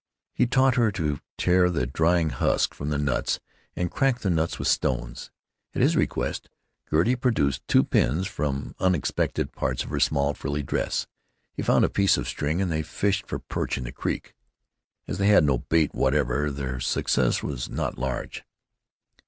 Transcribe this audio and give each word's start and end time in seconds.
He 0.33 0.47
taught 0.47 0.77
her 0.77 0.91
to 0.93 1.19
tear 1.37 1.69
the 1.69 1.85
drying 1.85 2.31
husks 2.31 2.75
from 2.75 2.89
the 2.89 2.97
nuts 2.97 3.39
and 3.75 3.91
crack 3.91 4.21
the 4.21 4.31
nuts 4.31 4.57
with 4.57 4.67
stones. 4.67 5.29
At 5.75 5.83
his 5.83 5.95
request 5.95 6.49
Gertie 6.89 7.15
produced 7.15 7.61
two 7.67 7.83
pins 7.83 8.25
from 8.25 8.73
unexpected 8.79 9.51
parts 9.51 9.83
of 9.83 9.91
her 9.91 9.99
small 9.99 10.33
frilly 10.33 10.63
dress. 10.63 11.05
He 11.53 11.61
found 11.61 11.85
a 11.85 11.87
piece 11.87 12.17
of 12.17 12.27
string, 12.27 12.63
and 12.63 12.71
they 12.71 12.81
fished 12.81 13.27
for 13.27 13.37
perch 13.37 13.77
in 13.77 13.83
the 13.83 13.91
creek. 13.91 14.33
As 15.07 15.19
they 15.19 15.27
had 15.27 15.43
no 15.43 15.59
bait 15.59 15.93
whatever, 15.93 16.49
their 16.49 16.79
success 16.79 17.43
was 17.43 17.69
not 17.69 17.99
large. 17.99 18.43